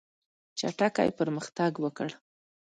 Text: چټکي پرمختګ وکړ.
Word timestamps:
چټکي 0.59 1.09
پرمختګ 1.19 1.71
وکړ. 1.83 2.09